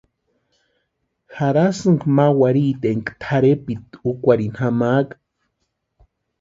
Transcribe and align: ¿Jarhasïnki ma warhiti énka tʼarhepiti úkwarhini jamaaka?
¿Jarhasïnki 1.37 2.07
ma 2.15 2.25
warhiti 2.39 2.87
énka 2.93 3.11
tʼarhepiti 3.21 3.95
úkwarhini 4.09 4.55
jamaaka? 4.59 5.15